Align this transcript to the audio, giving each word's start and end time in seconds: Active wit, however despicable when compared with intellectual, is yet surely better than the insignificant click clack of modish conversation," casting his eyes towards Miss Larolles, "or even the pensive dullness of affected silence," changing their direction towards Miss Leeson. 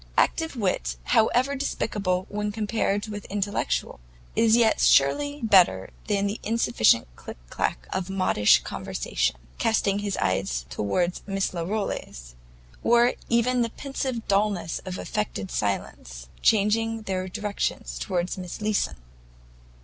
Active 0.17 0.55
wit, 0.55 0.95
however 1.03 1.53
despicable 1.55 2.25
when 2.27 2.51
compared 2.51 3.07
with 3.07 3.25
intellectual, 3.25 3.99
is 4.35 4.55
yet 4.57 4.79
surely 4.79 5.41
better 5.43 5.91
than 6.07 6.25
the 6.25 6.39
insignificant 6.41 7.07
click 7.15 7.37
clack 7.51 7.85
of 7.93 8.09
modish 8.09 8.63
conversation," 8.63 9.35
casting 9.59 9.99
his 9.99 10.17
eyes 10.17 10.65
towards 10.71 11.21
Miss 11.27 11.53
Larolles, 11.53 12.33
"or 12.83 13.13
even 13.29 13.61
the 13.61 13.69
pensive 13.69 14.27
dullness 14.27 14.79
of 14.85 14.97
affected 14.97 15.51
silence," 15.51 16.29
changing 16.41 17.03
their 17.03 17.27
direction 17.27 17.83
towards 17.99 18.39
Miss 18.39 18.59
Leeson. 18.59 18.95